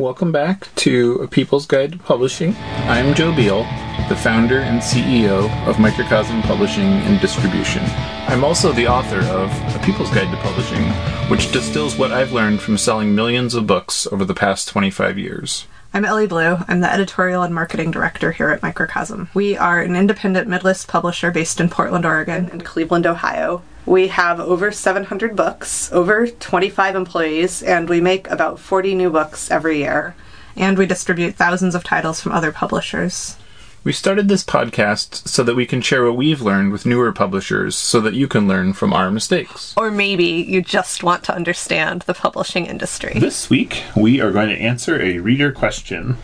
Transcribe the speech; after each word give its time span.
Welcome 0.00 0.32
back 0.32 0.74
to 0.76 1.16
A 1.16 1.28
People's 1.28 1.66
Guide 1.66 1.92
to 1.92 1.98
Publishing. 1.98 2.56
I'm 2.88 3.14
Joe 3.14 3.36
Biel, 3.36 3.64
the 4.08 4.16
founder 4.16 4.60
and 4.60 4.80
CEO 4.80 5.50
of 5.66 5.78
Microcosm 5.78 6.40
Publishing 6.40 6.86
and 6.86 7.20
Distribution. 7.20 7.82
I'm 8.26 8.42
also 8.42 8.72
the 8.72 8.88
author 8.88 9.18
of 9.18 9.50
A 9.76 9.78
People's 9.84 10.08
Guide 10.08 10.30
to 10.30 10.38
Publishing, 10.38 10.84
which 11.28 11.52
distills 11.52 11.98
what 11.98 12.12
I've 12.12 12.32
learned 12.32 12.62
from 12.62 12.78
selling 12.78 13.14
millions 13.14 13.54
of 13.54 13.66
books 13.66 14.06
over 14.06 14.24
the 14.24 14.32
past 14.32 14.68
25 14.68 15.18
years. 15.18 15.66
I'm 15.92 16.06
Elly 16.06 16.26
Blue. 16.26 16.56
I'm 16.66 16.80
the 16.80 16.90
editorial 16.90 17.42
and 17.42 17.54
marketing 17.54 17.90
director 17.90 18.32
here 18.32 18.48
at 18.48 18.62
Microcosm. 18.62 19.28
We 19.34 19.58
are 19.58 19.82
an 19.82 19.96
independent 19.96 20.48
midlist 20.48 20.88
publisher 20.88 21.30
based 21.30 21.60
in 21.60 21.68
Portland, 21.68 22.06
Oregon 22.06 22.48
and 22.50 22.64
Cleveland, 22.64 23.06
Ohio. 23.06 23.62
We 23.90 24.06
have 24.06 24.38
over 24.38 24.70
700 24.70 25.34
books, 25.34 25.90
over 25.90 26.28
25 26.28 26.94
employees, 26.94 27.60
and 27.60 27.88
we 27.88 28.00
make 28.00 28.30
about 28.30 28.60
40 28.60 28.94
new 28.94 29.10
books 29.10 29.50
every 29.50 29.78
year. 29.78 30.14
And 30.54 30.78
we 30.78 30.86
distribute 30.86 31.34
thousands 31.34 31.74
of 31.74 31.82
titles 31.82 32.20
from 32.20 32.30
other 32.30 32.52
publishers. 32.52 33.36
We 33.82 33.92
started 33.92 34.28
this 34.28 34.44
podcast 34.44 35.26
so 35.26 35.42
that 35.42 35.56
we 35.56 35.66
can 35.66 35.80
share 35.80 36.04
what 36.04 36.16
we've 36.16 36.40
learned 36.40 36.70
with 36.70 36.86
newer 36.86 37.10
publishers 37.12 37.74
so 37.74 38.00
that 38.02 38.14
you 38.14 38.28
can 38.28 38.46
learn 38.46 38.74
from 38.74 38.92
our 38.92 39.10
mistakes. 39.10 39.74
Or 39.76 39.90
maybe 39.90 40.24
you 40.24 40.62
just 40.62 41.02
want 41.02 41.24
to 41.24 41.34
understand 41.34 42.02
the 42.02 42.14
publishing 42.14 42.66
industry. 42.66 43.14
This 43.16 43.50
week, 43.50 43.82
we 43.96 44.20
are 44.20 44.30
going 44.30 44.50
to 44.50 44.62
answer 44.62 45.02
a 45.02 45.18
reader 45.18 45.50
question, 45.50 46.16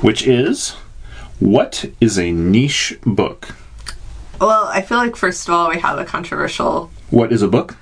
which 0.00 0.26
is 0.26 0.70
What 1.38 1.92
is 2.00 2.18
a 2.18 2.32
niche 2.32 2.98
book? 3.06 3.54
Well, 4.40 4.66
I 4.66 4.82
feel 4.82 4.98
like 4.98 5.16
first 5.16 5.48
of 5.48 5.54
all 5.54 5.68
we 5.68 5.78
have 5.80 5.98
a 5.98 6.04
controversial. 6.04 6.90
What 7.10 7.32
is 7.32 7.42
a 7.42 7.48
book? 7.48 7.76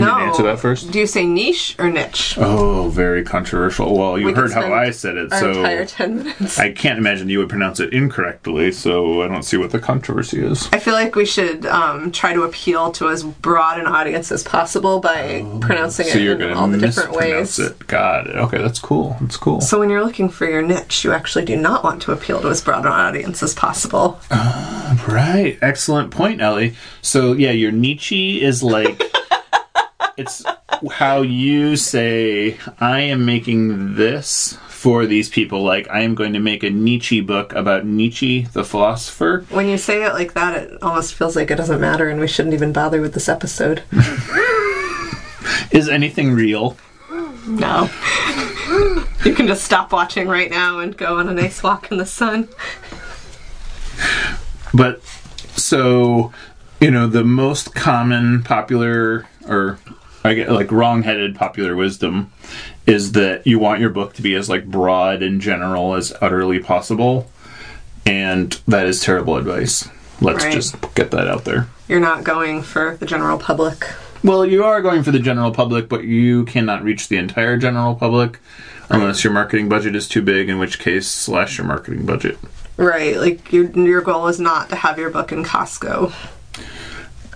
No. 0.00 0.18
answer 0.18 0.42
that 0.44 0.58
first. 0.58 0.90
Do 0.90 0.98
you 0.98 1.06
say 1.06 1.24
niche 1.26 1.76
or 1.78 1.90
niche? 1.90 2.36
Oh, 2.38 2.88
very 2.88 3.22
controversial. 3.24 3.96
Well, 3.96 4.18
you 4.18 4.26
We 4.26 4.32
heard 4.32 4.52
how 4.52 4.72
I 4.72 4.90
said 4.90 5.16
it, 5.16 5.30
so 5.32 5.50
entire 5.50 5.84
ten 5.86 6.18
minutes. 6.18 6.58
I 6.58 6.72
can't 6.72 6.98
imagine 6.98 7.28
you 7.28 7.38
would 7.38 7.48
pronounce 7.48 7.80
it 7.80 7.92
incorrectly, 7.92 8.72
so 8.72 9.22
I 9.22 9.28
don't 9.28 9.42
see 9.42 9.56
what 9.56 9.70
the 9.70 9.78
controversy 9.78 10.44
is. 10.44 10.68
I 10.72 10.78
feel 10.78 10.94
like 10.94 11.14
we 11.14 11.24
should 11.26 11.66
um, 11.66 12.10
try 12.12 12.32
to 12.32 12.42
appeal 12.42 12.92
to 12.92 13.08
as 13.08 13.22
broad 13.22 13.78
an 13.78 13.86
audience 13.86 14.32
as 14.32 14.42
possible 14.42 15.00
by 15.00 15.44
pronouncing 15.60 16.06
Oh, 16.06 16.10
So 16.10 16.18
it 16.18 16.22
you're 16.22 16.40
in 16.40 16.52
all 16.52 16.68
the 16.68 16.78
different 16.78 17.12
ways. 17.12 17.58
it. 17.58 17.86
Got 17.86 18.28
it. 18.28 18.36
Okay, 18.36 18.58
that's 18.58 18.78
cool. 18.78 19.16
That's 19.20 19.36
cool. 19.36 19.60
So 19.60 19.78
when 19.78 19.90
you're 19.90 20.04
looking 20.04 20.28
for 20.28 20.48
your 20.48 20.62
niche, 20.62 21.04
you 21.04 21.12
actually 21.12 21.44
do 21.44 21.56
not 21.56 21.84
want 21.84 22.02
to 22.02 22.12
appeal 22.12 22.40
to 22.42 22.48
as 22.48 22.60
broad 22.62 22.86
an 22.86 22.92
audience 22.92 23.42
as 23.42 23.54
possible. 23.54 24.20
Right. 25.08 25.58
Excellent 25.62 26.10
point, 26.10 26.40
Elly. 26.40 26.74
So 27.00 27.32
yeah, 27.32 27.50
your 27.50 27.72
Nietzsche 27.72 28.42
is 28.42 28.62
like 28.62 29.00
it's 30.22 30.44
how 30.92 31.22
you 31.22 31.76
say 31.76 32.56
I 32.78 33.00
am 33.00 33.24
making 33.24 33.96
this 33.96 34.56
for 34.68 35.04
these 35.04 35.28
people. 35.28 35.64
Like 35.64 35.88
I 35.90 36.00
am 36.00 36.14
going 36.14 36.32
to 36.34 36.38
make 36.38 36.62
a 36.62 36.70
Nietzsche 36.70 37.20
book 37.20 37.52
about 37.54 37.84
Nietzsche, 37.84 38.42
the 38.42 38.64
philosopher. 38.64 39.44
When 39.50 39.68
you 39.68 39.76
say 39.76 40.04
it 40.04 40.12
like 40.12 40.34
that, 40.34 40.56
it 40.56 40.82
almost 40.82 41.14
feels 41.14 41.34
like 41.34 41.50
it 41.50 41.56
doesn't 41.56 41.80
matter 41.80 42.08
and 42.08 42.20
we 42.20 42.28
shouldn't 42.28 42.54
even 42.54 42.72
bother 42.72 43.00
with 43.00 43.14
this 43.14 43.28
episode. 43.28 43.82
Is 45.72 45.88
anything 45.88 46.32
real? 46.34 46.76
No. 47.46 47.90
you 49.24 49.34
can 49.34 49.48
just 49.48 49.64
stop 49.64 49.90
watching 49.90 50.28
right 50.28 50.50
now 50.50 50.78
and 50.78 50.96
go 50.96 51.18
on 51.18 51.28
a 51.28 51.34
nice 51.34 51.64
walk 51.64 51.90
in 51.90 51.98
the 51.98 52.06
sun. 52.06 52.48
But 54.72 55.02
so 55.56 56.32
you 56.82 56.90
know, 56.90 57.06
the 57.06 57.22
most 57.22 57.76
common 57.76 58.42
popular 58.42 59.28
or 59.46 59.78
I 60.24 60.34
get 60.34 60.50
like 60.50 60.70
wrong-headed 60.70 61.34
popular 61.34 61.74
wisdom 61.74 62.32
is 62.86 63.12
that 63.12 63.46
you 63.46 63.58
want 63.58 63.80
your 63.80 63.90
book 63.90 64.14
to 64.14 64.22
be 64.22 64.34
as 64.34 64.48
like 64.48 64.66
broad 64.66 65.22
and 65.22 65.40
general 65.40 65.94
as 65.94 66.12
utterly 66.20 66.58
possible, 66.60 67.30
and 68.06 68.52
that 68.68 68.86
is 68.86 69.00
terrible 69.00 69.36
advice. 69.36 69.88
Let's 70.20 70.44
Right. 70.44 70.52
just 70.52 70.76
get 70.94 71.10
that 71.10 71.26
out 71.26 71.44
there. 71.44 71.66
You're 71.88 72.00
not 72.00 72.22
going 72.24 72.62
for 72.62 72.96
the 73.00 73.06
general 73.06 73.38
public. 73.38 73.84
Well, 74.22 74.46
you 74.46 74.62
are 74.62 74.80
going 74.80 75.02
for 75.02 75.10
the 75.10 75.18
general 75.18 75.50
public, 75.50 75.88
but 75.88 76.04
you 76.04 76.44
cannot 76.44 76.84
reach 76.84 77.08
the 77.08 77.16
entire 77.16 77.56
general 77.56 77.96
public 77.96 78.38
unless 78.88 79.24
your 79.24 79.32
marketing 79.32 79.68
budget 79.68 79.96
is 79.96 80.06
too 80.06 80.22
big, 80.22 80.48
in 80.48 80.58
which 80.60 80.78
case 80.78 81.08
slash 81.08 81.58
your 81.58 81.66
marketing 81.66 82.06
budget. 82.06 82.38
Right, 82.76 83.16
like 83.16 83.52
your 83.52 83.64
your 83.72 84.00
goal 84.00 84.28
is 84.28 84.38
not 84.38 84.68
to 84.68 84.76
have 84.76 84.98
your 84.98 85.10
book 85.10 85.32
in 85.32 85.42
Costco. 85.44 86.12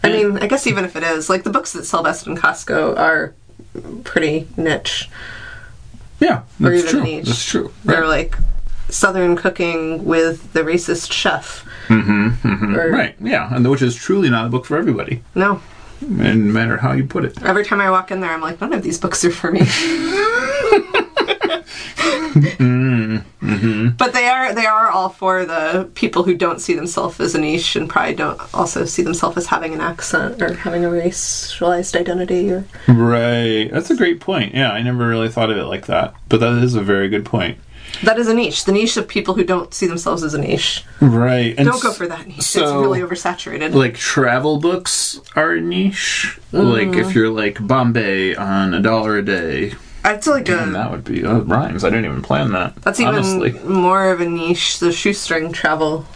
I 0.06 0.12
mean, 0.12 0.38
I 0.38 0.46
guess 0.46 0.66
even 0.66 0.84
if 0.84 0.96
it 0.96 1.02
is, 1.02 1.28
like 1.28 1.42
the 1.44 1.50
books 1.50 1.72
that 1.72 1.84
sell 1.84 2.02
best 2.02 2.26
in 2.26 2.36
Costco 2.36 2.96
are 2.98 3.34
pretty 4.04 4.46
niche. 4.56 5.08
Yeah, 6.20 6.42
that's 6.60 6.90
true. 6.90 7.02
niche. 7.02 7.26
That's 7.26 7.44
true. 7.44 7.72
They're 7.84 8.06
like 8.06 8.36
Southern 8.88 9.36
cooking 9.36 10.04
with 10.04 10.52
the 10.52 10.60
racist 10.62 11.12
chef. 11.12 11.64
Mm-hmm, 11.88 12.74
right. 12.74 13.14
Yeah, 13.20 13.54
and 13.54 13.68
which 13.70 13.82
is 13.82 13.94
truly 13.94 14.30
not 14.30 14.46
a 14.46 14.48
book 14.48 14.64
for 14.64 14.76
everybody. 14.76 15.22
No. 15.34 15.60
and 16.00 16.46
no 16.46 16.52
matter 16.52 16.76
how 16.78 16.92
you 16.92 17.04
put 17.04 17.24
it. 17.24 17.42
Every 17.42 17.64
time 17.64 17.80
I 17.80 17.90
walk 17.90 18.10
in 18.10 18.20
there, 18.20 18.30
I'm 18.30 18.40
like, 18.40 18.60
none 18.60 18.72
of 18.72 18.82
these 18.82 18.98
books 18.98 19.24
are 19.24 19.30
for 19.30 19.50
me. 19.50 19.60
But 23.98 24.12
they 24.12 24.26
are 24.28 24.54
they 24.54 24.66
are 24.66 24.88
all 24.90 25.08
for 25.08 25.44
the 25.44 25.88
people 25.94 26.22
who 26.22 26.34
don't 26.34 26.60
see 26.60 26.74
themselves 26.74 27.18
as 27.20 27.34
a 27.34 27.40
niche 27.40 27.76
and 27.76 27.88
probably 27.88 28.14
don't 28.14 28.40
also 28.54 28.84
see 28.84 29.02
themselves 29.02 29.36
as 29.36 29.46
having 29.46 29.72
an 29.74 29.80
accent 29.80 30.42
or 30.42 30.54
having 30.54 30.84
a 30.84 30.88
racialized 30.88 31.98
identity 31.98 32.50
or 32.50 32.64
Right. 32.88 33.70
That's 33.72 33.90
a 33.90 33.96
great 33.96 34.20
point. 34.20 34.54
Yeah, 34.54 34.72
I 34.72 34.82
never 34.82 35.06
really 35.06 35.28
thought 35.28 35.50
of 35.50 35.56
it 35.56 35.64
like 35.64 35.86
that. 35.86 36.14
But 36.28 36.40
that 36.40 36.52
is 36.62 36.74
a 36.74 36.82
very 36.82 37.08
good 37.08 37.24
point. 37.24 37.58
that 38.02 38.18
is 38.18 38.28
a 38.28 38.34
niche. 38.34 38.64
The 38.64 38.72
niche 38.72 38.96
of 38.96 39.06
people 39.08 39.34
who 39.34 39.44
don't 39.44 39.72
see 39.72 39.86
themselves 39.86 40.22
as 40.22 40.34
a 40.34 40.38
niche. 40.38 40.84
Right. 41.00 41.54
And 41.56 41.66
Don't 41.68 41.82
go 41.82 41.92
for 41.92 42.06
that 42.08 42.26
niche. 42.26 42.38
it's 42.38 42.56
really 42.56 43.00
oversaturated. 43.00 43.72
like 43.74 43.94
travel 43.96 44.58
books 44.58 45.20
are 45.34 45.52
a 45.52 45.60
niche. 45.60 46.38
Like 46.52 46.88
Mm-hmm. 46.88 47.00
if 47.00 47.14
you're 47.14 47.30
like 47.30 47.64
Bombay 47.64 48.34
on 48.34 48.74
a 48.74 48.80
dollar 48.82 49.16
a 49.18 49.22
day, 49.24 49.72
Say 50.20 50.30
like 50.30 50.48
and 50.48 50.70
a 50.70 50.72
that 50.72 50.90
would 50.90 51.04
be 51.04 51.20
that 51.20 51.42
rhymes. 51.46 51.84
I 51.84 51.90
didn't 51.90 52.06
even 52.06 52.22
plan 52.22 52.52
that. 52.52 52.76
that's 52.76 53.00
even 53.00 53.14
honestly. 53.16 53.52
more 53.60 54.10
of 54.10 54.20
a 54.20 54.28
niche, 54.28 54.78
the 54.78 54.92
shoestring 54.92 55.52
travel 55.52 56.06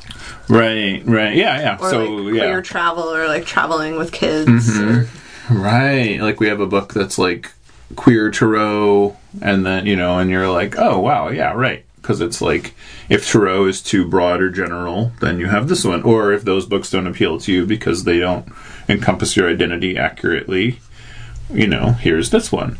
Right. 0.48 1.02
Right. 1.06 1.36
Yeah. 1.36 1.60
Yeah. 1.60 1.78
or 1.80 1.90
so 1.90 1.98
like 1.98 2.08
yeah. 2.08 2.14
Mm-hmm. 2.14 2.38
queer 2.38 2.62
travel 2.62 3.04
or 3.04 3.26
like 3.28 3.46
traveling 3.46 3.96
with 3.96 4.12
kids 4.12 4.78
or 4.78 5.08
Right. 5.50 6.20
Like 6.20 6.40
we 6.40 6.48
have 6.48 6.60
a 6.60 6.66
book 6.66 6.92
that's 6.92 7.18
like 7.18 7.52
queer 7.96 8.30
tarot, 8.30 9.16
and 9.42 9.66
then 9.66 9.86
you 9.86 9.96
know, 9.96 10.18
and 10.18 10.30
you're 10.30 10.50
like, 10.50 10.78
oh 10.78 10.98
wow, 11.00 11.28
yeah, 11.28 11.52
right. 11.52 11.84
Because 11.96 12.20
it's 12.20 12.40
like 12.40 12.74
if 13.08 13.30
tarot 13.30 13.66
is 13.66 13.82
too 13.82 14.06
broad 14.06 14.40
or 14.40 14.50
general, 14.50 15.12
then 15.20 15.38
you 15.38 15.46
have 15.46 15.68
this 15.68 15.84
one. 15.84 16.02
Or 16.02 16.32
if 16.32 16.44
those 16.44 16.66
books 16.66 16.90
don't 16.90 17.06
appeal 17.06 17.38
to 17.40 17.52
you 17.52 17.66
because 17.66 18.04
they 18.04 18.18
don't 18.18 18.46
encompass 18.88 19.36
your 19.36 19.48
identity 19.48 19.96
accurately, 19.96 20.80
you 21.52 21.66
know, 21.66 21.92
here's 21.92 22.30
this 22.30 22.50
one. 22.50 22.78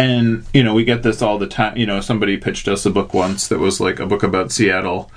And 0.00 0.46
you 0.54 0.64
know, 0.64 0.74
we 0.74 0.84
get 0.84 1.02
this 1.02 1.20
all 1.20 1.38
the 1.38 1.46
time. 1.46 1.76
You 1.76 1.86
know, 1.86 2.00
somebody 2.00 2.36
pitched 2.36 2.68
us 2.68 2.86
a 2.86 2.90
book 2.90 3.12
once 3.12 3.48
that 3.48 3.58
was 3.58 3.80
like 3.80 4.00
a 4.00 4.06
book 4.06 4.22
about 4.22 4.50
Seattle 4.50 5.10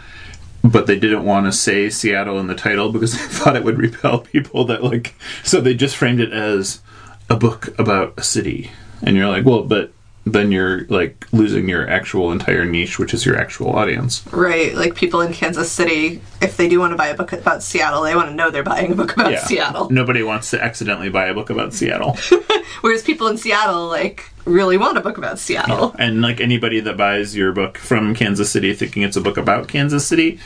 but 0.63 0.87
they 0.87 0.97
didn't 0.97 1.25
want 1.25 1.45
to 1.45 1.51
say 1.51 1.89
Seattle 1.89 2.39
in 2.39 2.47
the 2.47 2.55
title 2.55 2.91
because 2.91 3.11
they 3.17 3.17
thought 3.19 3.55
it 3.55 3.63
would 3.63 3.77
repel 3.77 4.19
people 4.19 4.65
that 4.65 4.83
like 4.83 5.13
so 5.43 5.59
they 5.59 5.73
just 5.73 5.95
framed 5.95 6.19
it 6.21 6.31
as 6.31 6.81
a 7.29 7.35
book 7.35 7.77
about 7.77 8.13
a 8.17 8.23
city 8.23 8.71
and 9.01 9.15
you're 9.15 9.27
like 9.27 9.45
well 9.45 9.63
but 9.63 9.91
then 10.25 10.51
you're 10.51 10.85
like 10.85 11.27
losing 11.33 11.67
your 11.67 11.89
actual 11.89 12.31
entire 12.31 12.63
niche 12.65 12.97
which 12.97 13.13
is 13.13 13.25
your 13.25 13.37
actual 13.37 13.69
audience 13.75 14.23
Right, 14.31 14.73
like 14.73 14.95
people 14.95 15.21
in 15.21 15.33
Kansas 15.33 15.71
City, 15.71 16.21
if 16.41 16.55
they 16.57 16.69
do 16.69 16.79
want 16.79 16.91
to 16.91 16.97
buy 16.97 17.07
a 17.07 17.15
book 17.15 17.33
about 17.33 17.61
Seattle, 17.61 18.03
they 18.03 18.15
want 18.15 18.29
to 18.29 18.35
know 18.35 18.49
they're 18.49 18.63
buying 18.63 18.91
a 18.93 18.95
book 18.95 19.13
about 19.17 19.37
Seattle. 19.39 19.89
nobody 19.89 20.23
wants 20.23 20.49
to 20.51 20.63
accidentally 20.63 21.09
buy 21.09 21.25
a 21.27 21.33
book 21.33 21.49
about 21.49 21.73
Seattle 21.73 22.17
Whereas 22.81 23.03
people 23.03 23.27
in 23.27 23.37
Seattle, 23.37 23.87
like, 23.87 24.31
really 24.45 24.77
want 24.77 24.97
a 24.97 25.01
book 25.01 25.17
about 25.17 25.39
Seattle. 25.39 25.95
and 25.99 26.21
like 26.21 26.41
anybody 26.41 26.79
that 26.81 26.97
buys 26.97 27.35
your 27.35 27.51
book 27.53 27.77
from 27.77 28.15
Kansas 28.15 28.49
City 28.51 28.73
thinking 28.73 29.03
it's 29.03 29.15
a 29.15 29.21
book 29.21 29.37
about 29.37 29.67
Kansas 29.67 30.05
City 30.07 30.39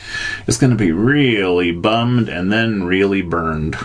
is 0.46 0.56
going 0.58 0.70
to 0.70 0.76
be 0.76 0.92
really 0.92 1.72
bummed 1.72 2.28
and 2.28 2.52
then 2.52 2.84
really 2.84 3.22
burned 3.22 3.76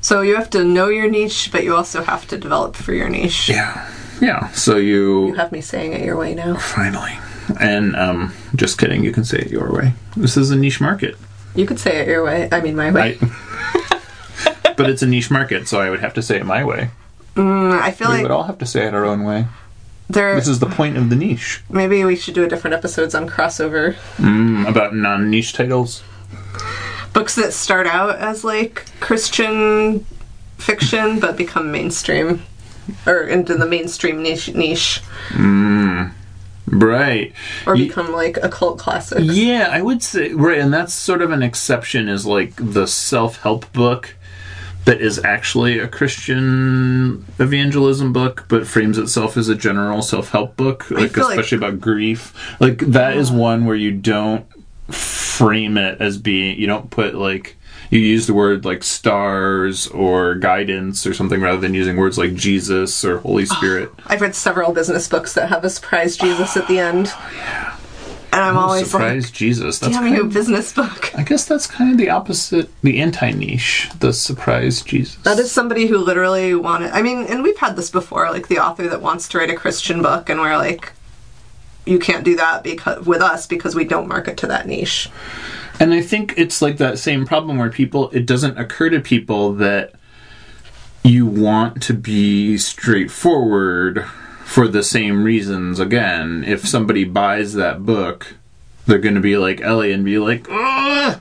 So 0.00 0.20
you 0.22 0.36
have 0.36 0.50
to 0.50 0.64
know 0.64 0.88
your 0.88 1.08
niche, 1.08 1.50
but 1.52 1.64
you 1.64 1.74
also 1.76 2.02
have 2.02 2.26
to 2.28 2.36
develop 2.38 2.76
for 2.76 2.92
your 2.92 3.08
niche. 3.08 3.48
yeah 3.48 3.90
yeah 4.28 4.50
so 4.52 4.76
You 4.76 5.28
You 5.28 5.34
have 5.34 5.52
me 5.52 5.60
saying 5.60 5.92
it 5.92 6.02
your 6.08 6.16
way 6.16 6.34
now. 6.34 6.56
Finally. 6.56 7.14
And 7.60 7.94
um 7.96 8.32
just 8.62 8.78
kidding, 8.78 9.04
you 9.04 9.12
can 9.12 9.24
say 9.24 9.38
it 9.38 9.50
your 9.50 9.68
way. 9.76 9.92
This 10.16 10.36
is 10.36 10.50
a 10.50 10.56
niche 10.56 10.80
market. 10.80 11.14
You 11.54 11.66
could 11.66 11.78
say 11.78 11.92
it 12.00 12.08
your 12.08 12.22
way. 12.24 12.48
I 12.50 12.60
mean, 12.60 12.76
my 12.76 12.90
way. 12.90 13.18
I 13.20 14.70
But 14.76 14.90
it's 14.90 15.02
a 15.02 15.06
niche 15.06 15.30
market, 15.30 15.68
so 15.68 15.80
I 15.80 15.88
would 15.90 16.00
have 16.00 16.14
to 16.14 16.22
say 16.22 16.36
it 16.40 16.46
my 16.46 16.64
way. 16.64 16.90
Mm, 17.36 17.78
I 17.80 17.90
feel 17.92 18.08
We 18.08 18.14
like 18.14 18.18
we 18.18 18.22
would 18.24 18.30
all 18.36 18.44
have 18.50 18.58
to 18.58 18.66
say 18.66 18.86
it 18.88 18.94
our 18.94 19.04
own 19.04 19.22
way. 19.24 19.46
there. 20.10 20.34
This 20.34 20.48
is 20.48 20.58
the 20.58 20.66
point 20.78 20.96
of 20.96 21.10
the 21.10 21.16
niche. 21.16 21.62
Maybe 21.70 22.04
we 22.04 22.16
should 22.16 22.34
do 22.34 22.44
a 22.44 22.48
different 22.48 22.74
episodes 22.74 23.14
on 23.14 23.28
crossover 23.28 23.94
Mm, 24.18 24.66
about 24.68 24.94
non-niche 24.94 25.52
titles. 25.52 26.02
books 27.12 27.34
that 27.36 27.52
start 27.52 27.86
out 27.86 28.16
as 28.18 28.42
like 28.44 28.84
Christian 29.00 30.04
fiction 30.58 31.20
but 31.20 31.36
become 31.36 31.70
mainstream 31.70 32.42
or 33.06 33.22
into 33.22 33.54
the 33.56 33.66
mainstream 33.66 34.22
niche. 34.22 34.54
niche. 34.54 35.02
Mm. 35.30 36.12
right. 36.66 37.32
or 37.66 37.76
Ye- 37.76 37.86
become 37.88 38.12
like 38.12 38.36
a 38.42 38.48
cult 38.48 38.78
classic. 38.78 39.18
Yeah, 39.22 39.68
I 39.70 39.82
would 39.82 40.02
say 40.02 40.32
right, 40.32 40.58
and 40.58 40.72
that's 40.72 40.92
sort 40.94 41.22
of 41.22 41.30
an 41.30 41.42
exception. 41.42 42.08
Is 42.08 42.26
like 42.26 42.54
the 42.56 42.86
self-help 42.86 43.72
book 43.72 44.16
that 44.84 45.00
is 45.00 45.18
actually 45.24 45.78
a 45.78 45.88
Christian 45.88 47.24
evangelism 47.38 48.12
book, 48.12 48.44
but 48.48 48.66
frames 48.66 48.98
itself 48.98 49.36
as 49.38 49.48
a 49.48 49.54
general 49.54 50.02
self-help 50.02 50.56
book, 50.56 50.90
like 50.90 51.12
feel 51.12 51.24
like- 51.24 51.38
especially 51.38 51.58
about 51.58 51.80
grief. 51.80 52.34
Like 52.60 52.78
that 52.80 53.16
is 53.16 53.30
one 53.30 53.64
where 53.64 53.76
you 53.76 53.92
don't 53.92 54.44
frame 54.92 55.78
it 55.78 56.00
as 56.00 56.18
being. 56.18 56.58
You 56.58 56.66
don't 56.66 56.90
put 56.90 57.14
like. 57.14 57.56
You 57.90 58.00
use 58.00 58.26
the 58.26 58.34
word 58.34 58.64
like 58.64 58.82
stars 58.82 59.86
or 59.88 60.34
guidance 60.34 61.06
or 61.06 61.14
something 61.14 61.40
rather 61.40 61.60
than 61.60 61.74
using 61.74 61.96
words 61.96 62.18
like 62.18 62.34
Jesus 62.34 63.04
or 63.04 63.18
Holy 63.18 63.46
ah, 63.50 63.54
Spirit. 63.56 63.90
I've 64.06 64.20
read 64.20 64.34
several 64.34 64.72
business 64.72 65.08
books 65.08 65.34
that 65.34 65.48
have 65.48 65.64
a 65.64 65.70
surprise 65.70 66.16
Jesus 66.16 66.56
at 66.56 66.66
the 66.68 66.78
end. 66.78 67.06
Yeah. 67.34 67.76
And 68.34 68.42
I'm 68.42 68.56
oh, 68.56 68.62
always 68.62 68.90
Surprise 68.90 69.30
Jesus. 69.30 69.78
That's 69.78 69.94
damn 69.94 70.12
you, 70.12 70.24
business 70.24 70.72
book. 70.72 71.14
I 71.14 71.22
guess 71.22 71.44
that's 71.44 71.68
kind 71.68 71.92
of 71.92 71.98
the 71.98 72.10
opposite, 72.10 72.68
the 72.82 73.00
anti 73.00 73.30
niche, 73.30 73.88
the 74.00 74.12
surprise 74.12 74.82
Jesus. 74.82 75.14
That 75.22 75.38
is 75.38 75.52
somebody 75.52 75.86
who 75.86 75.98
literally 75.98 76.52
wanted. 76.56 76.90
I 76.90 77.00
mean, 77.00 77.26
and 77.26 77.44
we've 77.44 77.56
had 77.56 77.76
this 77.76 77.90
before, 77.90 78.28
like 78.32 78.48
the 78.48 78.58
author 78.58 78.88
that 78.88 79.00
wants 79.00 79.28
to 79.28 79.38
write 79.38 79.50
a 79.50 79.54
Christian 79.54 80.02
book, 80.02 80.28
and 80.28 80.40
we're 80.40 80.56
like, 80.56 80.94
you 81.86 82.00
can't 82.00 82.24
do 82.24 82.34
that 82.34 82.64
because 82.64 83.06
with 83.06 83.20
us 83.20 83.46
because 83.46 83.76
we 83.76 83.84
don't 83.84 84.08
market 84.08 84.36
to 84.38 84.48
that 84.48 84.66
niche. 84.66 85.08
And 85.80 85.92
I 85.92 86.00
think 86.00 86.34
it's 86.36 86.62
like 86.62 86.76
that 86.78 86.98
same 86.98 87.26
problem 87.26 87.58
where 87.58 87.70
people, 87.70 88.10
it 88.10 88.26
doesn't 88.26 88.58
occur 88.58 88.90
to 88.90 89.00
people 89.00 89.54
that 89.54 89.92
you 91.02 91.26
want 91.26 91.82
to 91.82 91.94
be 91.94 92.56
straightforward 92.56 94.04
for 94.44 94.68
the 94.68 94.82
same 94.82 95.24
reasons. 95.24 95.80
Again, 95.80 96.44
if 96.44 96.66
somebody 96.66 97.04
buys 97.04 97.54
that 97.54 97.84
book, 97.84 98.34
they're 98.86 98.98
going 98.98 99.14
to 99.16 99.20
be 99.20 99.36
like 99.36 99.60
Elly 99.60 99.92
and 99.92 100.04
be 100.04 100.18
like, 100.18 100.46
Ugh! 100.50 101.20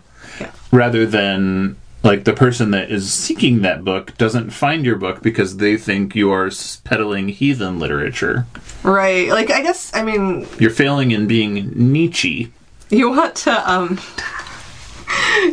Rather 0.72 1.06
than 1.06 1.78
like 2.04 2.26
the 2.26 2.34
person 2.34 2.72
that 2.72 2.92
is 2.92 3.12
seeking 3.14 3.62
that 3.62 3.84
book 3.84 4.16
doesn't 4.18 4.50
find 4.52 4.86
your 4.86 4.98
book 4.98 5.22
because 5.24 5.58
they 5.58 5.78
think 5.78 6.16
you 6.16 6.32
are 6.32 6.52
peddling 6.84 7.30
heathen 7.30 7.80
literature. 7.80 8.46
Right. 8.84 9.30
Like, 9.30 9.50
I 9.50 9.62
guess, 9.62 9.94
I 9.96 10.04
mean, 10.04 10.46
You're 10.60 10.70
failing 10.70 11.12
in 11.12 11.28
being 11.28 11.72
Nietzsche. 11.76 12.52
you 12.90 13.10
want 13.10 13.36
to, 13.38 13.72
um, 13.72 14.00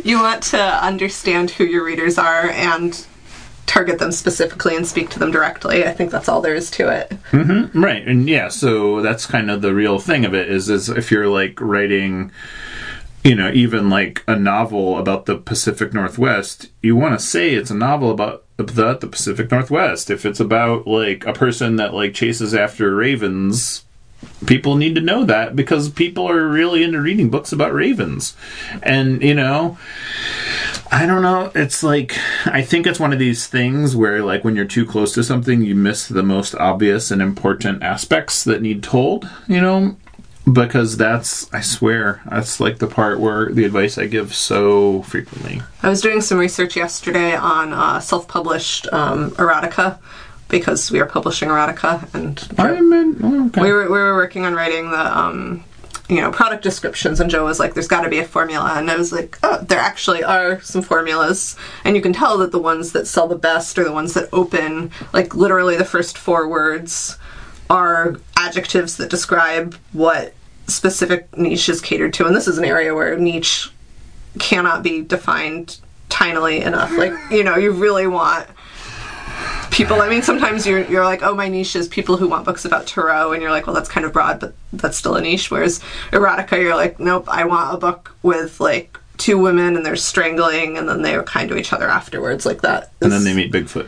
you 0.03 0.19
want 0.19 0.43
to 0.43 0.59
understand 0.59 1.51
who 1.51 1.63
your 1.63 1.83
readers 1.83 2.17
are 2.17 2.49
and 2.49 3.05
target 3.65 3.99
them 3.99 4.11
specifically 4.11 4.75
and 4.75 4.85
speak 4.85 5.09
to 5.09 5.19
them 5.19 5.31
directly. 5.31 5.85
I 5.85 5.93
think 5.93 6.11
that's 6.11 6.27
all 6.27 6.41
there 6.41 6.55
is 6.55 6.69
to 6.71 6.89
it. 6.89 7.09
Mm-hmm. 7.31 7.81
Right, 7.81 8.05
and 8.05 8.29
yeah, 8.29 8.49
so 8.49 9.01
that's 9.01 9.25
kind 9.25 9.49
of 9.49 9.61
the 9.61 9.73
real 9.73 9.97
thing 9.97 10.25
of 10.25 10.33
it 10.33 10.49
is 10.49 10.69
is 10.69 10.89
if 10.89 11.09
you're 11.11 11.29
like 11.29 11.59
writing 11.61 12.31
you 13.23 13.35
know, 13.35 13.51
even 13.53 13.89
like 13.89 14.23
a 14.27 14.35
novel 14.35 14.97
about 14.97 15.25
the 15.25 15.37
Pacific 15.37 15.93
Northwest, 15.93 16.71
you 16.81 16.95
want 16.95 17.17
to 17.19 17.23
say 17.23 17.53
it's 17.53 17.69
a 17.69 17.75
novel 17.75 18.09
about 18.11 18.45
the, 18.57 18.95
the 18.95 19.07
Pacific 19.07 19.51
Northwest. 19.51 20.09
If 20.09 20.25
it's 20.25 20.39
about 20.39 20.87
like 20.87 21.25
a 21.25 21.33
person 21.33 21.75
that 21.75 21.93
like 21.93 22.13
chases 22.13 22.55
after 22.55 22.95
ravens, 22.95 23.85
people 24.45 24.75
need 24.75 24.95
to 24.95 25.01
know 25.01 25.23
that 25.25 25.55
because 25.55 25.89
people 25.89 26.29
are 26.29 26.47
really 26.47 26.83
into 26.83 26.99
reading 26.99 27.29
books 27.29 27.51
about 27.51 27.73
ravens. 27.73 28.35
And, 28.81 29.21
you 29.21 29.33
know, 29.33 29.77
I 30.91 31.05
don't 31.05 31.21
know. 31.21 31.51
It's 31.55 31.83
like 31.83 32.17
I 32.45 32.61
think 32.61 32.85
it's 32.85 32.99
one 32.99 33.13
of 33.13 33.19
these 33.19 33.47
things 33.47 33.95
where 33.95 34.23
like 34.23 34.43
when 34.43 34.55
you're 34.55 34.65
too 34.65 34.85
close 34.85 35.13
to 35.13 35.23
something, 35.23 35.61
you 35.61 35.75
miss 35.75 36.07
the 36.07 36.23
most 36.23 36.55
obvious 36.55 37.11
and 37.11 37.21
important 37.21 37.81
aspects 37.81 38.43
that 38.43 38.61
need 38.61 38.83
told, 38.83 39.29
you 39.47 39.61
know? 39.61 39.95
Because 40.51 40.97
that's 40.97 41.53
I 41.53 41.61
swear, 41.61 42.21
that's 42.27 42.59
like 42.59 42.79
the 42.79 42.87
part 42.87 43.19
where 43.19 43.51
the 43.51 43.63
advice 43.63 43.97
I 43.99 44.07
give 44.07 44.33
so 44.33 45.03
frequently. 45.03 45.61
I 45.83 45.89
was 45.89 46.01
doing 46.01 46.19
some 46.19 46.39
research 46.39 46.75
yesterday 46.75 47.35
on 47.35 47.73
uh, 47.73 47.99
self-published 47.99 48.91
um, 48.91 49.31
erotica 49.31 49.99
because 50.51 50.91
we 50.91 50.99
are 50.99 51.05
publishing 51.05 51.49
erotica, 51.49 52.13
and 52.13 52.39
in, 52.59 53.17
oh, 53.23 53.47
okay. 53.47 53.61
we 53.61 53.71
were 53.71 53.85
we 53.85 53.97
were 53.97 54.13
working 54.13 54.45
on 54.45 54.53
writing 54.53 54.91
the 54.91 55.17
um, 55.17 55.63
you 56.09 56.21
know 56.21 56.31
product 56.31 56.61
descriptions, 56.61 57.19
and 57.19 57.31
Joe 57.31 57.45
was 57.45 57.59
like, 57.59 57.73
"There's 57.73 57.87
got 57.87 58.01
to 58.01 58.09
be 58.09 58.19
a 58.19 58.25
formula," 58.25 58.73
and 58.75 58.91
I 58.91 58.97
was 58.97 59.11
like, 59.11 59.39
"Oh, 59.41 59.59
there 59.63 59.79
actually 59.79 60.23
are 60.23 60.61
some 60.61 60.83
formulas, 60.83 61.55
and 61.83 61.95
you 61.95 62.01
can 62.01 62.13
tell 62.13 62.37
that 62.39 62.51
the 62.51 62.59
ones 62.59 62.91
that 62.91 63.07
sell 63.07 63.27
the 63.27 63.37
best 63.37 63.79
are 63.79 63.83
the 63.83 63.91
ones 63.91 64.13
that 64.13 64.29
open 64.31 64.91
like 65.13 65.33
literally 65.33 65.77
the 65.77 65.85
first 65.85 66.17
four 66.17 66.47
words." 66.47 67.17
are 67.69 68.17
adjectives 68.35 68.97
that 68.97 69.09
describe 69.09 69.77
what 69.93 70.33
specific 70.67 71.35
niche 71.37 71.69
is 71.69 71.79
catered 71.79 72.13
to 72.13 72.25
and 72.25 72.35
this 72.35 72.45
is 72.45 72.57
an 72.57 72.65
area 72.65 72.93
where 72.93 73.17
niche 73.17 73.71
cannot 74.39 74.83
be 74.83 75.01
defined 75.01 75.79
tinily 76.09 76.61
enough 76.61 76.91
like 76.97 77.13
you 77.31 77.45
know 77.45 77.55
you 77.55 77.71
really 77.71 78.07
want 78.07 78.45
people 79.71 80.01
i 80.01 80.09
mean 80.09 80.21
sometimes 80.21 80.67
you're, 80.67 80.85
you're 80.85 81.05
like 81.05 81.23
oh 81.23 81.33
my 81.33 81.47
niche 81.47 81.75
is 81.75 81.87
people 81.87 82.17
who 82.17 82.27
want 82.27 82.45
books 82.45 82.65
about 82.65 82.85
tarot 82.85 83.31
and 83.31 83.41
you're 83.41 83.51
like 83.51 83.65
well 83.65 83.73
that's 83.73 83.89
kind 83.89 84.05
of 84.05 84.13
broad 84.13 84.39
but 84.39 84.53
that's 84.73 84.97
still 84.97 85.15
a 85.15 85.21
niche 85.21 85.49
whereas 85.49 85.79
erotica 86.11 86.61
you're 86.61 86.75
like 86.75 86.99
nope 86.99 87.27
i 87.29 87.43
want 87.45 87.73
a 87.73 87.77
book 87.77 88.13
with 88.21 88.59
like 88.59 88.97
two 89.17 89.37
women 89.37 89.75
and 89.77 89.85
they're 89.85 89.95
strangling 89.95 90.77
and 90.77 90.89
then 90.89 91.01
they 91.01 91.15
are 91.15 91.23
kind 91.23 91.49
to 91.49 91.57
each 91.57 91.71
other 91.73 91.87
afterwards 91.87 92.45
like 92.45 92.61
that 92.61 92.91
and 93.01 93.11
then 93.11 93.23
they 93.23 93.33
meet 93.33 93.51
Bigfoot. 93.51 93.87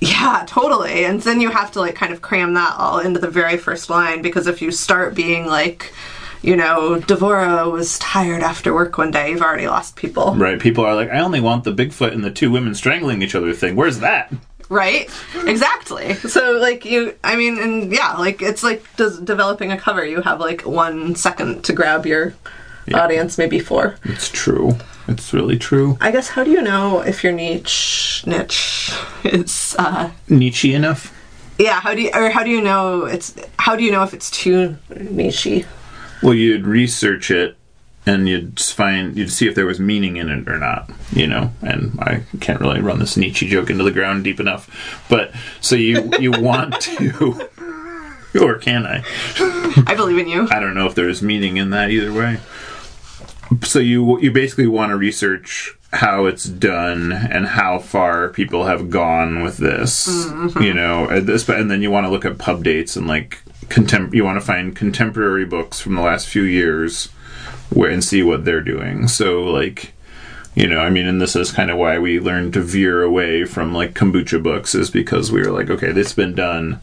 yeah, 0.00 0.44
totally. 0.48 1.04
And 1.04 1.20
then 1.22 1.40
you 1.40 1.48
have 1.50 1.70
to 1.72 1.80
like 1.80 1.94
kind 1.94 2.12
of 2.12 2.22
cram 2.22 2.54
that 2.54 2.74
all 2.76 2.98
into 2.98 3.20
the 3.20 3.30
very 3.30 3.56
first 3.56 3.88
line 3.90 4.20
because 4.22 4.46
if 4.48 4.60
you 4.60 4.70
start 4.72 5.14
being 5.14 5.46
like, 5.46 5.92
you 6.42 6.56
know, 6.56 6.98
Devora 6.98 7.70
was 7.70 7.98
tired 8.00 8.42
after 8.42 8.74
work 8.74 8.98
one 8.98 9.12
day, 9.12 9.30
you've 9.30 9.42
already 9.42 9.68
lost 9.68 9.94
people. 9.94 10.34
Right. 10.34 10.58
People 10.60 10.84
are 10.84 10.96
like, 10.96 11.08
I 11.10 11.20
only 11.20 11.40
want 11.40 11.62
the 11.62 11.72
Bigfoot 11.72 12.12
and 12.12 12.24
the 12.24 12.32
two 12.32 12.50
women 12.50 12.74
strangling 12.74 13.22
each 13.22 13.36
other 13.36 13.52
thing. 13.52 13.76
Where's 13.76 14.00
that? 14.00 14.32
Right? 14.72 15.10
Exactly. 15.46 16.14
So 16.14 16.52
like 16.52 16.84
you 16.86 17.14
I 17.22 17.36
mean 17.36 17.58
and 17.58 17.92
yeah, 17.92 18.14
like 18.16 18.40
it's 18.40 18.62
like 18.62 18.82
does 18.96 19.20
developing 19.20 19.70
a 19.70 19.76
cover, 19.78 20.04
you 20.04 20.22
have 20.22 20.40
like 20.40 20.62
1 20.62 21.14
second 21.14 21.62
to 21.64 21.72
grab 21.74 22.06
your 22.06 22.34
audience, 22.94 23.36
maybe 23.36 23.60
4. 23.60 23.96
It's 24.04 24.28
true. 24.30 24.76
It's 25.08 25.34
really 25.34 25.58
true. 25.58 25.98
I 26.00 26.10
guess 26.10 26.28
how 26.28 26.42
do 26.42 26.50
you 26.50 26.62
know 26.62 27.00
if 27.00 27.22
your 27.22 27.32
niche 27.32 28.24
niche 28.26 28.92
is 29.24 29.76
uh 29.78 30.10
Nietzsche 30.28 30.74
enough? 30.74 31.12
yeah, 31.58 31.80
how 31.80 31.94
do 31.94 32.02
you 32.02 32.10
or 32.14 32.30
how 32.30 32.42
do 32.42 32.50
you 32.50 32.62
know 32.62 33.04
it's 33.04 33.34
how 33.58 33.76
do 33.76 33.84
you 33.84 33.92
know 33.92 34.02
if 34.02 34.14
it's 34.14 34.30
too 34.30 34.76
nichey? 34.90 35.66
Well, 36.22 36.34
you'd 36.34 36.66
research 36.66 37.30
it 37.30 37.56
and 38.06 38.28
you'd 38.28 38.58
find 38.60 39.16
you'd 39.16 39.30
see 39.30 39.46
if 39.46 39.54
there 39.54 39.66
was 39.66 39.78
meaning 39.78 40.16
in 40.16 40.28
it 40.28 40.48
or 40.48 40.58
not, 40.58 40.90
you 41.12 41.26
know. 41.26 41.52
And 41.62 41.98
I 42.00 42.22
can't 42.40 42.60
really 42.60 42.80
run 42.80 42.98
this 42.98 43.16
Nietzsche 43.16 43.48
joke 43.48 43.70
into 43.70 43.84
the 43.84 43.90
ground 43.90 44.24
deep 44.24 44.40
enough, 44.40 45.04
but 45.08 45.32
so 45.60 45.76
you 45.76 46.10
you 46.18 46.30
want 46.38 46.80
to, 46.80 47.48
or 48.40 48.58
can 48.58 48.86
I? 48.86 49.04
I 49.86 49.94
believe 49.94 50.18
in 50.18 50.28
you. 50.28 50.48
I 50.50 50.60
don't 50.60 50.74
know 50.74 50.86
if 50.86 50.94
there's 50.94 51.22
meaning 51.22 51.56
in 51.56 51.70
that 51.70 51.90
either 51.90 52.12
way. 52.12 52.40
So 53.62 53.78
you 53.78 54.18
you 54.20 54.32
basically 54.32 54.66
want 54.66 54.90
to 54.90 54.96
research 54.96 55.76
how 55.92 56.24
it's 56.24 56.44
done 56.44 57.12
and 57.12 57.46
how 57.46 57.78
far 57.78 58.30
people 58.30 58.64
have 58.64 58.88
gone 58.88 59.42
with 59.42 59.58
this, 59.58 60.08
mm-hmm. 60.08 60.62
you 60.62 60.72
know, 60.72 61.06
and 61.06 61.26
this, 61.26 61.46
and 61.48 61.70
then 61.70 61.82
you 61.82 61.90
want 61.90 62.06
to 62.06 62.10
look 62.10 62.24
at 62.24 62.38
pub 62.38 62.64
dates 62.64 62.96
and 62.96 63.06
like 63.06 63.42
contem- 63.68 64.14
You 64.14 64.24
want 64.24 64.40
to 64.40 64.46
find 64.46 64.74
contemporary 64.74 65.44
books 65.44 65.80
from 65.80 65.94
the 65.94 66.00
last 66.00 66.28
few 66.28 66.42
years, 66.42 67.10
where 67.74 67.90
and 67.90 68.02
see 68.04 68.22
what 68.22 68.44
they're 68.44 68.60
doing. 68.62 69.08
So 69.08 69.42
like. 69.44 69.92
You 70.54 70.66
know, 70.66 70.80
I 70.80 70.90
mean, 70.90 71.06
and 71.06 71.18
this 71.18 71.34
is 71.34 71.50
kind 71.50 71.70
of 71.70 71.78
why 71.78 71.98
we 71.98 72.20
learned 72.20 72.52
to 72.52 72.60
veer 72.60 73.02
away 73.02 73.46
from 73.46 73.72
like 73.72 73.94
kombucha 73.94 74.42
books, 74.42 74.74
is 74.74 74.90
because 74.90 75.32
we 75.32 75.40
were 75.40 75.50
like, 75.50 75.70
okay, 75.70 75.92
this 75.92 76.08
has 76.08 76.12
been 76.14 76.34
done 76.34 76.78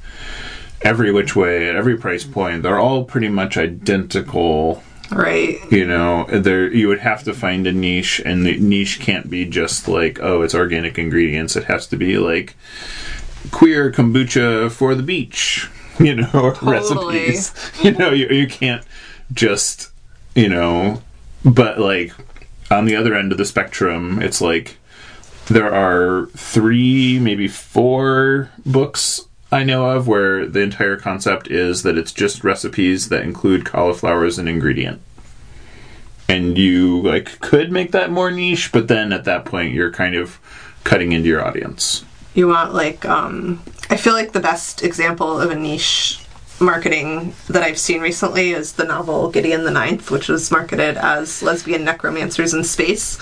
every 0.82 1.12
which 1.12 1.36
way 1.36 1.70
at 1.70 1.76
every 1.76 1.96
price 1.96 2.24
point. 2.24 2.64
They're 2.64 2.80
all 2.80 3.04
pretty 3.04 3.30
much 3.30 3.58
identical 3.58 4.82
Right. 5.12 5.60
you 5.72 5.86
know 5.88 6.26
there 6.32 6.72
you 6.72 6.88
would 6.88 7.00
have 7.00 7.24
to 7.24 7.34
find 7.34 7.66
a 7.66 7.72
niche 7.72 8.22
and 8.26 8.46
the 8.46 8.60
niche 8.60 9.00
can't 9.00 9.28
be 9.30 9.44
just 9.46 9.88
like 9.88 10.20
oh 10.22 10.44
it's 10.44 10.54
organic 10.54 11.00
ingredients 11.00 11.56
it 11.56 11.64
has 11.64 11.88
to 11.88 11.96
be 11.98 12.20
like 12.20 12.56
queer 13.50 13.92
kombucha 13.92 14.72
for 14.72 14.94
the 14.94 15.02
beach 15.02 15.68
you 16.00 16.16
know 16.16 16.54
Totally. 16.54 16.72
recipes 16.72 17.54
you 17.84 17.92
know 17.92 18.12
you, 18.12 18.28
you 18.30 18.48
can't 18.48 18.84
just 19.34 19.90
you 20.36 20.50
know 20.50 21.02
but 21.44 21.80
like 21.80 22.14
on 22.72 22.86
the 22.86 22.96
other 22.96 23.16
end 23.16 23.32
of 23.32 23.38
the 23.38 23.46
spectrum 23.46 24.22
it's 24.22 24.42
like 24.42 24.78
there 25.48 25.74
are 25.74 26.28
three 26.28 27.20
maybe 27.20 27.48
four 27.48 28.52
books 28.66 29.26
I 29.52 29.64
know 29.64 29.90
of 29.90 30.08
where 30.08 30.46
the 30.46 30.62
entire 30.62 30.96
concept 30.96 31.50
is 31.50 31.82
that 31.84 31.98
it's 31.98 32.12
just 32.12 32.44
recipes 32.44 33.10
that 33.10 33.24
include 33.24 33.66
cauliflower 33.66 34.26
as 34.26 34.38
an 34.38 34.48
ingredient. 34.48 35.02
And 36.28 36.58
you 36.58 37.02
like 37.02 37.40
could 37.40 37.72
make 37.72 37.92
that 37.92 38.12
more 38.12 38.30
niche, 38.30 38.72
but 38.72 38.88
then 38.88 39.12
at 39.12 39.26
that 39.26 39.46
point 39.46 39.74
you're 39.74 39.92
kind 39.92 40.16
of 40.16 40.40
cutting 40.84 41.12
into 41.12 41.28
your 41.28 41.44
audience. 41.44 42.06
You 42.36 42.48
want 42.48 42.76
like 42.76 43.06
um 43.06 43.64
I 43.90 43.98
feel 43.98 44.14
like 44.14 44.34
the 44.34 44.40
best 44.40 44.84
example 44.84 45.42
of 45.42 45.50
a 45.50 45.56
niche 45.56 46.24
marketing 46.62 47.34
that 47.48 47.64
I've 47.64 47.80
seen 47.80 48.02
recently 48.02 48.52
is 48.52 48.74
the 48.74 48.84
novel 48.84 49.30
Gideon 49.30 49.64
the 49.64 49.72
Ninth, 49.72 50.12
which 50.12 50.30
was 50.30 50.52
marketed 50.52 50.98
as 50.98 51.42
lesbian 51.42 51.84
necromancers 51.84 52.54
in 52.54 52.64
space. 52.64 53.18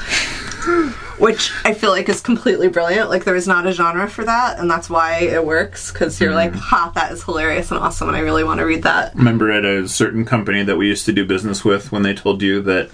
Which 1.17 1.51
I 1.63 1.73
feel 1.73 1.91
like 1.91 2.09
is 2.09 2.21
completely 2.21 2.67
brilliant. 2.67 3.09
Like 3.09 3.23
there 3.23 3.35
is 3.35 3.47
not 3.47 3.65
a 3.65 3.71
genre 3.71 4.09
for 4.09 4.25
that, 4.25 4.59
and 4.59 4.69
that's 4.69 4.89
why 4.89 5.19
it 5.19 5.45
works. 5.45 5.91
Because 5.91 6.19
you're 6.19 6.33
like, 6.33 6.51
mm. 6.51 6.59
"Ha, 6.59 6.91
that 6.93 7.11
is 7.11 7.23
hilarious 7.23 7.71
and 7.71 7.79
awesome," 7.79 8.09
and 8.09 8.17
I 8.17 8.19
really 8.19 8.43
want 8.43 8.59
to 8.59 8.65
read 8.65 8.83
that. 8.83 9.15
Remember 9.15 9.51
at 9.51 9.65
a 9.65 9.87
certain 9.87 10.25
company 10.25 10.63
that 10.63 10.75
we 10.75 10.87
used 10.87 11.05
to 11.05 11.13
do 11.13 11.25
business 11.25 11.63
with 11.63 11.91
when 11.91 12.03
they 12.03 12.13
told 12.13 12.41
you 12.41 12.61
that 12.63 12.89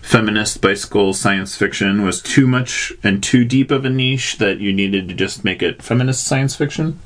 feminist 0.00 0.60
bicycle 0.60 1.12
science 1.12 1.56
fiction 1.56 2.02
was 2.02 2.22
too 2.22 2.46
much 2.46 2.92
and 3.02 3.22
too 3.22 3.44
deep 3.44 3.70
of 3.70 3.84
a 3.84 3.90
niche 3.90 4.38
that 4.38 4.58
you 4.58 4.72
needed 4.72 5.08
to 5.08 5.14
just 5.14 5.44
make 5.44 5.62
it 5.62 5.82
feminist 5.82 6.24
science 6.24 6.54
fiction? 6.54 6.98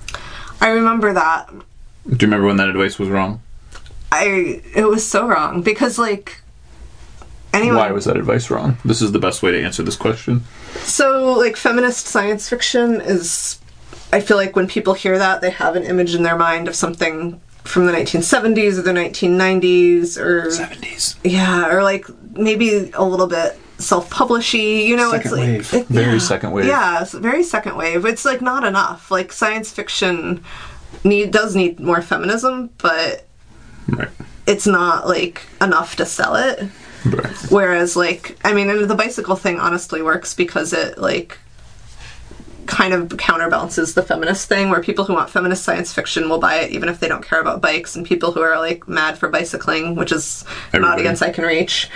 I 0.61 0.69
remember 0.69 1.13
that. 1.13 1.51
Do 2.07 2.13
you 2.13 2.19
remember 2.23 2.47
when 2.47 2.57
that 2.57 2.69
advice 2.69 2.99
was 2.99 3.09
wrong? 3.09 3.41
I 4.11 4.61
it 4.75 4.89
was 4.89 5.09
so 5.09 5.27
wrong 5.27 5.63
because 5.63 5.99
like 5.99 6.41
anyone 7.53 7.77
Why 7.77 7.91
was 7.93 8.05
that 8.07 8.17
advice 8.17 8.51
wrong? 8.51 8.77
This 8.85 9.01
is 9.01 9.13
the 9.13 9.19
best 9.19 9.43
way 9.43 9.53
to 9.53 9.63
answer 9.63 9.83
this 9.83 9.97
question. 9.97 10.43
So, 10.81 11.33
like, 11.35 11.57
feminist 11.57 12.07
science 12.07 12.49
fiction 12.49 13.01
is. 13.01 13.59
I 14.13 14.21
feel 14.21 14.37
like 14.37 14.57
when 14.57 14.67
people 14.69 14.95
hear 14.95 15.19
that, 15.19 15.41
they 15.41 15.51
have 15.51 15.77
an 15.77 15.85
image 15.85 16.15
in 16.15 16.23
their 16.23 16.37
mind 16.37 16.67
of 16.69 16.75
something 16.75 17.41
from 17.65 17.87
the 17.87 17.93
1970s 17.93 18.79
or 18.79 18.83
the 18.83 18.91
1990s 18.93 20.17
or. 20.19 20.47
70s. 20.49 21.17
Yeah, 21.25 21.71
or 21.73 21.83
like 21.83 22.07
maybe 22.33 22.91
a 22.95 23.05
little 23.05 23.27
bit 23.27 23.59
self 23.79 24.11
publishy. 24.11 24.87
You 24.87 24.97
know, 24.97 25.11
Second 25.13 25.21
it's 25.21 25.33
like. 25.33 25.41
wave. 25.41 25.75
it- 25.75 25.87
Very 25.89 26.13
yeah. 26.15 26.19
second 26.19 26.51
wave. 26.53 26.65
Yeah, 26.67 27.03
it's 27.03 27.13
very 27.13 27.43
second 27.43 27.77
wave. 27.77 28.05
It's 28.05 28.25
like 28.25 28.41
not 28.43 28.65
enough. 28.65 29.11
Like, 29.11 29.33
science 29.33 29.71
fiction 29.71 30.43
need 31.05 31.31
does 31.31 31.55
need 31.57 31.81
more 31.81 32.03
feminism, 32.03 32.71
but 32.79 33.27
Right. 33.89 34.09
it's 34.47 34.67
not 34.67 35.09
like 35.09 35.43
enough 35.61 35.97
to 35.97 36.07
sell 36.07 36.37
it. 36.37 36.63
Right. 37.05 37.27
Whereas, 37.51 37.97
like, 37.97 38.39
I 38.45 38.53
mean, 38.53 38.71
and 38.71 38.89
the 38.89 38.95
bicycle 38.95 39.35
thing 39.35 39.59
honestly 39.59 40.03
works 40.03 40.35
because 40.35 40.73
it, 40.73 40.99
like, 40.99 41.39
kind 42.67 42.95
of 42.95 43.17
counterbalances 43.19 43.95
the 43.95 44.05
feminist 44.05 44.49
thing 44.49 44.71
where 44.71 44.81
people 44.81 45.05
who 45.05 45.13
want 45.13 45.29
feminist 45.29 45.65
science 45.65 45.93
fiction 45.93 46.29
will 46.29 46.39
buy 46.39 46.61
it 46.61 46.71
even 46.71 46.89
if 46.89 47.01
they 47.01 47.09
don't 47.09 47.27
care 47.27 47.41
about 47.41 47.61
bikes, 47.61 47.97
and 47.97 48.07
people 48.07 48.31
who 48.31 48.41
are, 48.41 48.57
like, 48.57 48.87
mad 48.87 49.19
for 49.19 49.29
bicycling, 49.29 49.97
which 49.97 50.13
is 50.13 50.45
an 50.73 50.85
audience 50.85 51.23
I 51.23 51.31
can 51.31 51.45
reach, 51.45 51.91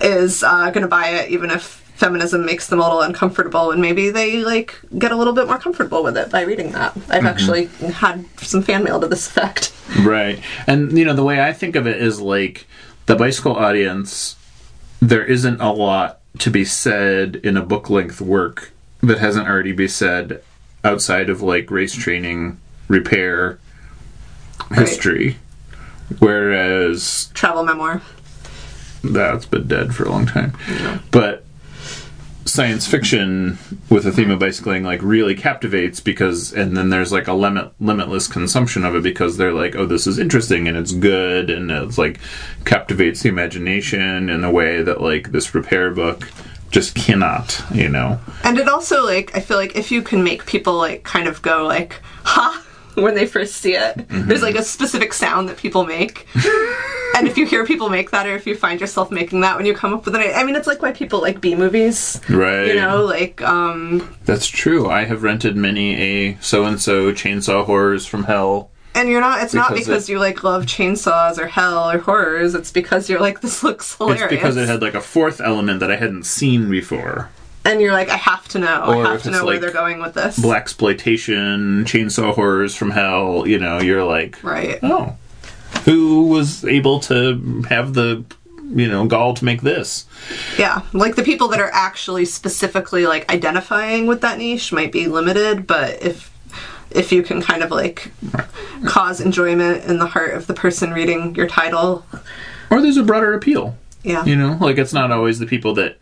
is 0.00 0.42
uh, 0.42 0.70
going 0.70 0.82
to 0.82 0.88
buy 0.88 1.10
it 1.10 1.30
even 1.30 1.50
if 1.50 1.87
feminism 1.98 2.46
makes 2.46 2.68
them 2.68 2.78
a 2.78 2.82
little 2.82 3.00
uncomfortable 3.00 3.70
and 3.70 3.82
maybe 3.82 4.10
they 4.10 4.38
like 4.38 4.80
get 4.98 5.10
a 5.10 5.16
little 5.16 5.32
bit 5.32 5.46
more 5.46 5.58
comfortable 5.58 6.02
with 6.02 6.16
it 6.16 6.30
by 6.30 6.42
reading 6.42 6.70
that 6.70 6.96
i've 6.96 7.02
mm-hmm. 7.02 7.26
actually 7.26 7.66
had 7.92 8.24
some 8.38 8.62
fan 8.62 8.84
mail 8.84 9.00
to 9.00 9.08
this 9.08 9.26
effect 9.26 9.72
Right. 10.00 10.40
And 10.66 10.96
you 10.96 11.04
know, 11.04 11.14
the 11.14 11.24
way 11.24 11.42
I 11.42 11.52
think 11.52 11.76
of 11.76 11.86
it 11.86 12.00
is 12.00 12.20
like 12.20 12.66
the 13.06 13.16
bicycle 13.16 13.54
audience 13.54 14.36
there 15.00 15.24
isn't 15.24 15.60
a 15.60 15.72
lot 15.72 16.20
to 16.38 16.50
be 16.50 16.64
said 16.64 17.36
in 17.36 17.56
a 17.56 17.62
book 17.64 17.88
length 17.88 18.20
work 18.20 18.72
that 19.00 19.18
hasn't 19.18 19.46
already 19.46 19.72
been 19.72 19.88
said 19.88 20.42
outside 20.82 21.30
of 21.30 21.40
like 21.40 21.70
race 21.70 21.94
training, 21.94 22.58
repair, 22.88 23.58
history. 24.74 25.38
Whereas 26.18 27.30
travel 27.34 27.64
memoir 27.64 28.02
that's 29.04 29.46
been 29.46 29.68
dead 29.68 29.94
for 29.94 30.04
a 30.04 30.10
long 30.10 30.26
time. 30.26 30.56
But 31.10 31.44
science 32.48 32.86
fiction 32.86 33.58
with 33.90 34.06
a 34.06 34.12
theme 34.12 34.30
of 34.30 34.38
bicycling 34.38 34.82
like 34.82 35.00
really 35.02 35.34
captivates 35.34 36.00
because 36.00 36.52
and 36.52 36.76
then 36.76 36.90
there's 36.90 37.12
like 37.12 37.28
a 37.28 37.32
limit 37.32 37.72
limitless 37.80 38.26
consumption 38.26 38.84
of 38.84 38.94
it 38.94 39.02
because 39.02 39.36
they're 39.36 39.52
like 39.52 39.76
oh 39.76 39.86
this 39.86 40.06
is 40.06 40.18
interesting 40.18 40.66
and 40.66 40.76
it's 40.76 40.92
good 40.92 41.50
and 41.50 41.70
it's 41.70 41.98
like 41.98 42.18
captivates 42.64 43.22
the 43.22 43.28
imagination 43.28 44.28
in 44.30 44.44
a 44.44 44.50
way 44.50 44.82
that 44.82 45.00
like 45.00 45.30
this 45.30 45.54
repair 45.54 45.90
book 45.90 46.30
just 46.70 46.94
cannot 46.94 47.62
you 47.72 47.88
know 47.88 48.18
And 48.44 48.58
it 48.58 48.68
also 48.68 49.04
like 49.04 49.36
I 49.36 49.40
feel 49.40 49.56
like 49.56 49.76
if 49.76 49.90
you 49.90 50.02
can 50.02 50.24
make 50.24 50.46
people 50.46 50.74
like 50.74 51.04
kind 51.04 51.28
of 51.28 51.42
go 51.42 51.66
like 51.66 52.00
ha 52.24 52.64
when 52.94 53.14
they 53.14 53.26
first 53.26 53.56
see 53.56 53.74
it, 53.74 54.08
there's 54.08 54.42
like 54.42 54.54
a 54.54 54.58
mm-hmm. 54.58 54.64
specific 54.64 55.12
sound 55.12 55.48
that 55.48 55.56
people 55.56 55.84
make. 55.84 56.26
and 57.16 57.26
if 57.28 57.36
you 57.36 57.46
hear 57.46 57.64
people 57.66 57.88
make 57.88 58.10
that 58.10 58.26
or 58.26 58.34
if 58.34 58.46
you 58.46 58.54
find 58.54 58.80
yourself 58.80 59.10
making 59.10 59.40
that 59.40 59.56
when 59.56 59.66
you 59.66 59.74
come 59.74 59.92
up 59.94 60.04
with 60.04 60.14
it, 60.14 60.32
I 60.36 60.44
mean 60.44 60.54
it's 60.56 60.66
like 60.66 60.82
why 60.82 60.92
people 60.92 61.20
like 61.20 61.40
B 61.40 61.54
movies. 61.54 62.20
right 62.28 62.66
You 62.68 62.74
know, 62.76 63.04
like 63.04 63.40
um 63.42 64.16
that's 64.24 64.46
true 64.46 64.88
i 64.88 65.04
have 65.04 65.22
rented 65.22 65.56
many 65.56 65.94
a 66.30 66.38
so 66.40 66.64
and 66.64 66.80
so 66.80 67.12
chainsaw 67.12 67.64
horrors 67.64 68.06
from 68.06 68.24
hell 68.24 68.70
and 68.94 69.08
you're 69.08 69.20
not 69.20 69.42
it's 69.42 69.54
not 69.54 69.70
Because 69.70 69.86
because 69.86 70.08
it- 70.08 70.12
you 70.12 70.18
like 70.18 70.42
love 70.44 70.64
chainsaws 70.66 71.38
or 71.38 71.46
hell 71.46 71.90
or 71.90 71.98
horrors, 71.98 72.54
it's 72.54 72.70
because 72.72 73.08
you're 73.08 73.20
like 73.20 73.40
this 73.40 73.62
looks 73.62 73.94
hilarious. 73.96 74.22
it's 74.22 74.30
because 74.30 74.56
it 74.56 74.68
had 74.68 74.82
like 74.82 74.94
a 74.94 75.00
fourth 75.00 75.40
element 75.40 75.80
that 75.80 75.90
i 75.90 75.96
hadn't 75.96 76.24
seen 76.24 76.68
before 76.70 77.30
and 77.64 77.80
you're 77.82 77.92
like 77.92 78.08
I 78.08 78.16
have 78.16 78.48
to 78.48 78.58
know. 78.58 78.84
Or 78.86 79.06
I 79.06 79.12
have 79.12 79.22
to 79.24 79.30
know 79.30 79.44
where 79.44 79.58
they're 79.58 79.70
going 79.72 80.00
with 80.00 80.14
this. 80.14 80.38
black 80.38 80.62
exploitation, 80.62 81.84
chainsaw 81.84 82.34
horrors 82.34 82.74
from 82.74 82.90
hell. 82.92 83.46
You 83.46 83.58
know, 83.58 83.78
you're 83.80 84.04
like, 84.04 84.42
Right. 84.42 84.78
oh, 84.82 85.16
who 85.88 86.26
was 86.28 86.64
able 86.64 87.00
to 87.00 87.62
have 87.68 87.94
the, 87.94 88.24
you 88.74 88.86
know, 88.88 89.06
gall 89.06 89.34
to 89.34 89.44
make 89.44 89.62
this? 89.62 90.06
Yeah, 90.58 90.82
like 90.92 91.16
the 91.16 91.22
people 91.22 91.48
that 91.48 91.60
are 91.60 91.70
actually 91.72 92.24
specifically 92.24 93.06
like 93.06 93.30
identifying 93.32 94.06
with 94.06 94.20
that 94.20 94.38
niche 94.38 94.72
might 94.72 94.92
be 94.92 95.06
limited, 95.06 95.66
but 95.66 96.02
if 96.02 96.30
if 96.90 97.12
you 97.12 97.22
can 97.22 97.42
kind 97.42 97.62
of 97.62 97.70
like 97.70 98.10
cause 98.86 99.20
enjoyment 99.20 99.84
in 99.84 99.98
the 99.98 100.06
heart 100.06 100.34
of 100.34 100.46
the 100.46 100.54
person 100.54 100.92
reading 100.92 101.34
your 101.34 101.46
title, 101.46 102.04
Or 102.70 102.80
there's 102.80 102.96
a 102.96 103.02
broader 103.02 103.34
appeal. 103.34 103.76
yeah. 104.02 104.24
You 104.24 104.36
know, 104.36 104.56
like 104.60 104.78
it's 104.78 104.92
not 104.94 105.10
always 105.12 105.38
the 105.38 105.46
people 105.46 105.74
that 105.74 105.98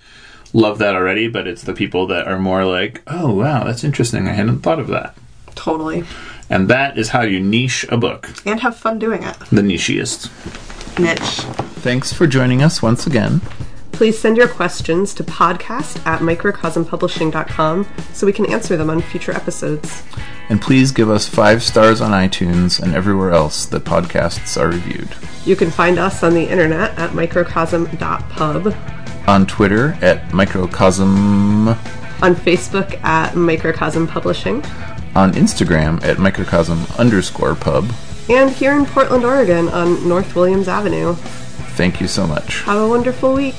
love 0.53 0.79
that 0.79 0.95
already, 0.95 1.27
but 1.29 1.47
it's 1.49 1.63
the 1.63 1.73
people 1.75 2.07
that 2.09 2.29
are 2.29 2.39
more 2.39 2.65
like, 2.65 3.03
oh 3.09 3.33
wow, 3.35 3.65
that's 3.65 3.83
interesting. 3.85 4.29
I 4.29 4.33
hadn't 4.33 4.61
thought 4.61 4.79
of 4.79 4.87
that. 4.89 5.17
Totally. 5.57 6.05
And 6.49 6.69
that 6.69 6.97
is 6.97 7.09
how 7.11 7.23
you 7.23 7.41
niche 7.41 7.85
a 7.89 7.97
book, 7.97 8.31
And 8.47 8.61
have 8.61 8.77
fun 8.77 8.99
doing 8.99 9.23
it. 9.23 9.37
the 9.51 9.63
nichiest. 9.63 10.31
Niche. 10.99 11.41
Thanks 11.83 12.13
for 12.13 12.27
joining 12.27 12.63
us 12.63 12.81
once 12.83 13.07
again. 13.07 13.41
Please 13.93 14.19
send 14.19 14.37
your 14.37 14.49
questions 14.49 15.15
to 15.15 15.25
podcast 15.25 16.05
at 16.07 16.21
microcosmpublishing.com 16.21 17.87
so 18.13 18.27
we 18.27 18.33
can 18.33 18.47
answer 18.53 18.77
them 18.77 18.91
on 18.91 19.01
future 19.01 19.33
episodes. 19.33 20.03
And 20.49 20.61
please 20.63 20.93
give 20.93 21.11
us 21.11 21.27
five 21.27 21.63
stars 21.63 22.01
on 22.01 22.13
iTunes 22.13 22.79
and 22.81 22.95
everywhere 22.95 23.31
else 23.33 23.65
that 23.67 23.85
podcasts 23.85 24.61
are 24.61 24.69
reviewed. 24.69 25.09
You 25.45 25.57
can 25.57 25.71
find 25.71 25.99
us 25.99 26.23
on 26.23 26.35
the 26.35 26.45
internet 26.45 26.97
at 26.99 27.15
microcosm.pub, 27.15 28.75
On 29.27 29.47
Twitter 29.47 29.97
at 30.03 30.33
Microcosm, 30.33 31.69
on 32.23 32.35
Facebook 32.35 33.03
at 33.03 33.35
Microcosm 33.35 34.07
Publishing, 34.07 34.63
on 35.17 35.33
Instagram 35.33 36.03
at 36.05 36.19
Microcosm 36.19 36.85
underscore 36.99 37.55
pub. 37.55 37.91
and 38.29 38.51
here 38.51 38.73
in 38.77 38.85
Portland, 38.85 39.25
Oregon 39.25 39.69
on 39.71 40.07
North 40.07 40.35
Williams 40.37 40.69
Avenue. 40.69 41.15
Thank 41.77 42.01
you 42.01 42.07
so 42.09 42.27
much. 42.27 42.63
Have 42.63 42.79
a 42.79 42.89
wonderful 42.89 43.33
week. 43.33 43.55